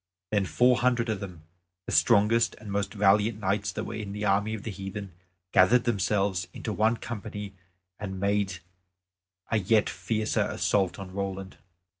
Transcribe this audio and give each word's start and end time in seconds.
Then 0.31 0.47
four 0.47 0.77
hundred 0.77 1.09
of 1.09 1.19
them, 1.19 1.43
the 1.85 1.91
strongest 1.91 2.55
and 2.59 2.71
most 2.71 2.91
valiant 2.95 3.39
knights 3.39 3.71
that 3.73 3.83
were 3.83 3.93
in 3.93 4.13
the 4.13 4.25
army 4.25 4.55
of 4.55 4.63
the 4.63 4.71
heathen, 4.71 5.11
gathered 5.51 5.83
themselves 5.83 6.47
into 6.53 6.73
one 6.73 6.97
company, 6.97 7.53
and 7.99 8.19
made 8.19 8.61
a 9.51 9.59
yet 9.59 9.91
fiercer 9.91 10.47
assault 10.47 10.97
on 10.97 11.11
Roland. 11.13 11.57